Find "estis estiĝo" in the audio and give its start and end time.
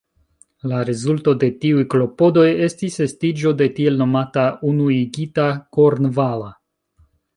2.69-3.53